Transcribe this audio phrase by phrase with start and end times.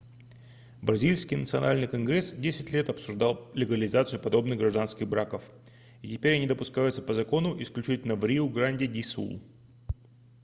[0.81, 5.43] бразильский национальный конгресс десять лет обсуждал легализацию подобных гражданских браков
[6.01, 9.39] и теперь они допускаются по закону исключительно в риу-гранди-ду-сул